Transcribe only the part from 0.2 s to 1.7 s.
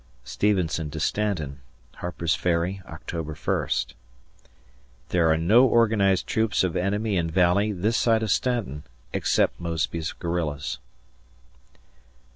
[Stevenson to Stanton]